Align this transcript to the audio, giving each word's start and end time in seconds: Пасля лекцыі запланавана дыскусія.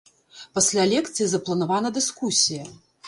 Пасля 0.57 0.85
лекцыі 0.93 1.27
запланавана 1.33 1.93
дыскусія. 1.99 2.65